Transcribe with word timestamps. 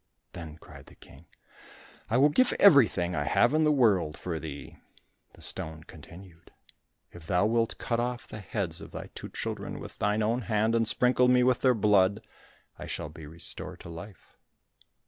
Then 0.33 0.57
cried 0.57 0.87
the 0.87 0.95
King, 0.95 1.27
"I 2.09 2.17
will 2.17 2.29
give 2.29 2.53
everything 2.59 3.13
I 3.15 3.25
have 3.25 3.53
in 3.53 3.65
the 3.65 3.71
world 3.71 4.17
for 4.17 4.39
thee." 4.39 4.77
The 5.33 5.43
stone 5.43 5.83
continued, 5.83 6.49
"If 7.11 7.27
thou 7.27 7.45
wilt 7.45 7.75
will 7.77 7.85
cut 7.85 7.99
off 7.99 8.27
the 8.27 8.39
heads 8.39 8.81
of 8.81 8.89
thy 8.89 9.11
two 9.13 9.29
children 9.29 9.79
with 9.79 9.99
thine 9.99 10.23
own 10.23 10.41
hand, 10.41 10.73
and 10.73 10.87
sprinkle 10.87 11.27
me 11.27 11.43
with 11.43 11.61
their 11.61 11.75
blood, 11.75 12.25
I 12.79 12.87
shall 12.87 13.09
be 13.09 13.27
restored 13.27 13.79
to 13.81 13.89
life." 13.89 14.39